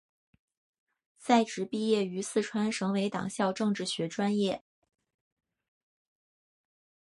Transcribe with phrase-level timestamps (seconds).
[1.19, 4.63] 在职毕业于四川省委党校政治学专业。